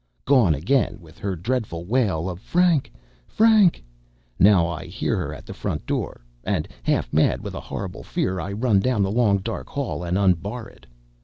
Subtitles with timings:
[0.25, 2.91] Gone again, with her dreadful wail of "Frank!
[3.27, 3.83] Frank!"
[4.39, 8.39] Now I hear her at the front door, and, half mad with a horrible fear,
[8.39, 10.87] I run down the long, dark hall and unbar it.